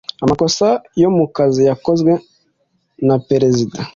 amakosa 0.23 0.67
yo 1.01 1.09
mu 1.15 1.25
kazi 1.35 1.61
yakozwe 1.69 2.11
na 3.07 3.15
perezida 3.27 3.79